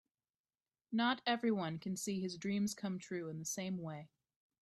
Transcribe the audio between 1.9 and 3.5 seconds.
see his dreams come true in the